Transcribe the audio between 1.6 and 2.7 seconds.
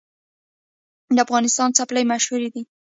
څپلۍ مشهورې دي